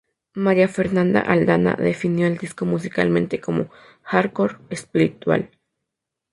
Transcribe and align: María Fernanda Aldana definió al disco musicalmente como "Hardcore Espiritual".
María 0.33 0.67
Fernanda 0.67 1.19
Aldana 1.19 1.75
definió 1.75 2.25
al 2.25 2.39
disco 2.39 2.65
musicalmente 2.65 3.39
como 3.39 3.69
"Hardcore 4.01 4.55
Espiritual". 4.71 5.51